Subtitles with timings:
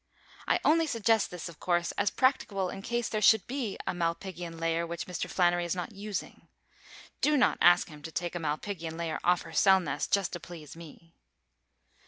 [0.47, 4.59] I only suggest this, of course, as practicable in case there should be a malpighian
[4.59, 5.29] layer which Mr.
[5.29, 6.47] Flannery is not using.
[7.21, 10.39] Do not ask him to take a malpighian layer off her cell nest just to
[10.39, 11.13] please me.